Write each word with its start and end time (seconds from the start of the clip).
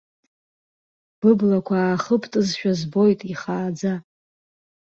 Быблақәа 1.19 1.75
аахыбтызшәа 1.79 2.71
збоит 2.79 3.19
ихааӡа. 3.31 3.93